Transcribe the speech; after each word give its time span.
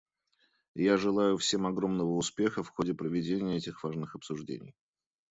Я 0.83 0.97
желаю 0.97 1.37
всем 1.37 1.67
огромного 1.67 2.15
успеха 2.15 2.63
в 2.63 2.69
ходе 2.69 2.95
проведения 2.95 3.57
этих 3.57 3.83
важных 3.83 4.15
обсуждений. 4.15 4.73